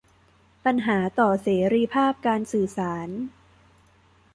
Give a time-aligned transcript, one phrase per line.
[0.65, 3.09] ปัญหาต่อเสรีภาพการสื่อสาร